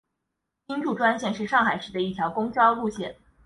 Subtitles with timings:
[0.65, 3.15] 金祝专线是上海市的一条公交路线。